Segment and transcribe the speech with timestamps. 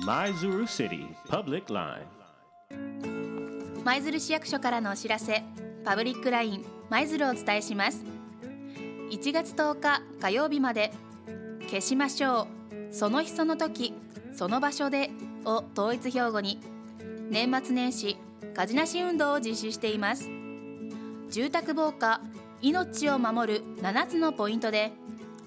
[0.00, 2.06] 舞鶴 City Public Line.
[3.84, 5.44] 舞鶴市役所からのお知らせ
[5.84, 8.04] パブリックライン舞鶴をお伝えします。
[9.10, 10.92] 1月10日火曜日まで
[11.68, 12.48] 消しましょ
[12.90, 12.94] う。
[12.94, 13.94] その日その時
[14.32, 15.10] その場所で
[15.44, 16.58] を統一標語に
[17.30, 18.16] 年末年始
[18.56, 20.28] 火事なし運動を実施しています。
[21.30, 22.20] 住宅防火
[22.60, 24.90] 命を守る7つのポイントで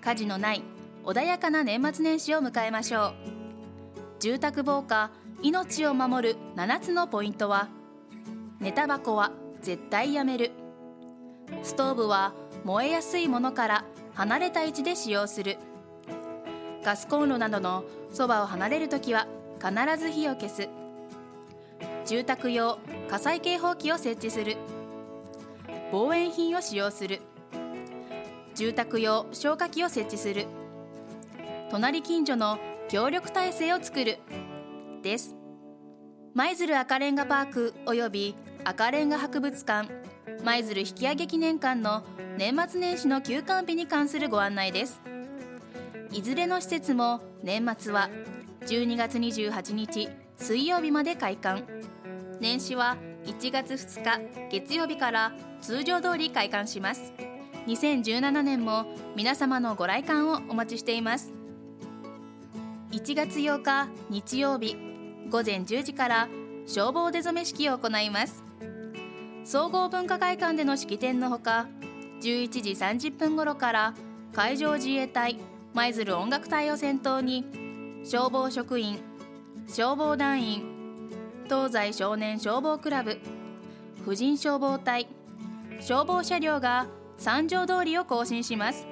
[0.00, 0.62] 火事のない
[1.04, 3.39] 穏やかな年末年始を迎えましょう。
[4.20, 5.10] 住宅防火
[5.42, 7.68] 命を守る7つのポイントは
[8.60, 10.50] 寝タバコは絶対やめる。
[11.62, 12.34] ストーブは
[12.64, 15.56] 燃えやすいものから離れた位置で使用する。
[16.84, 19.26] ガスコンロなどのそばを離れるときは
[19.58, 20.68] 必ず火を消す。
[22.04, 24.58] 住宅用火災警報器を設置する。
[25.90, 27.22] 防煙品を使用する。
[28.54, 30.44] 住宅用消火器を設置する。
[31.70, 32.58] 隣近所の
[32.90, 34.18] 協力体制を作る。
[35.00, 35.36] です。
[36.34, 39.88] 舞鶴赤レンガパークおよび赤レンガ博物館
[40.44, 42.02] 舞鶴引き上げ記念館の
[42.36, 45.00] 年末年始の休館日に関するご案内です。
[46.10, 48.10] いずれの施設も年末は
[48.66, 51.62] 12月28日水曜日まで開館。
[52.40, 57.12] 年始は1月2日月曜日から通常通り開館します。
[57.68, 61.39] 2017年も皆様のご来館をお待ちしています。
[62.92, 64.76] 1月8日日曜日
[65.30, 66.28] 午前10時から
[66.66, 68.42] 消防出初め式を行います。
[69.44, 71.68] 総合文化会館での式典のほか
[72.20, 73.94] 11時30分頃から
[74.34, 75.38] 海上自衛隊
[75.72, 77.44] 舞鶴音楽隊を先頭に
[78.04, 78.98] 消防職員
[79.68, 80.64] 消防団員
[81.44, 83.20] 東西少年消防クラブ
[84.04, 85.06] 婦人消防隊
[85.78, 86.86] 消防車両が
[87.18, 88.86] 三条通りを行進します。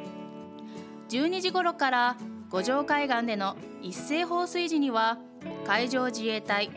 [1.09, 2.17] 12時頃から
[2.51, 5.19] 五条海岸での一斉放水時には
[5.67, 6.71] 海上自衛隊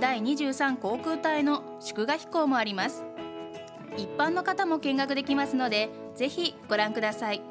[0.00, 3.04] 第23航空隊の祝賀飛行もあります。
[3.96, 7.42] 一般の方も見学できますのでぜひご覧ください。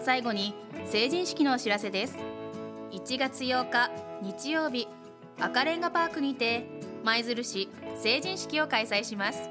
[0.00, 0.54] 最後に
[0.86, 2.16] 成人式のお知らせです。
[2.92, 3.90] 1月8日
[4.22, 4.88] 日曜日
[5.38, 6.64] 赤レンガパークにて
[7.04, 9.50] 舞鶴市成人式を開催します。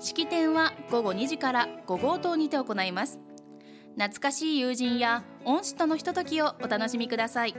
[0.00, 3.18] 式典は午後2時から5号棟にて行います。
[3.96, 7.54] 懐かしい友人や恩師とのひとときをお楽しみください。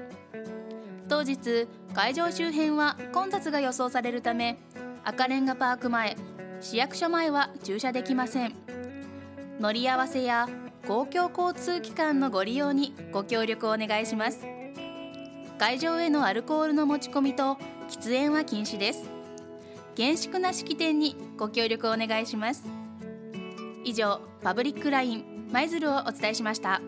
[1.07, 4.57] 当日会場周辺は混雑が予想されるため
[5.03, 6.15] 赤レンガパーク前
[6.61, 8.55] 市役所前は駐車できません。
[9.59, 10.47] 乗り合わせや
[10.87, 14.45] 公共交通機関のご利用にご協力をお願いします。
[15.59, 17.57] 会場へのアルコールの持ち込みと
[17.89, 19.03] 喫煙は禁止です。
[19.95, 22.63] 厳粛な式典にご協力をお願いします。
[23.83, 25.30] 以上パブリックライン。
[25.51, 26.81] 舞鶴をお伝えしました。